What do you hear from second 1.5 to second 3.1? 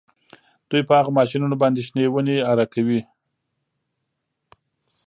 باندې شنې ونې اره کولې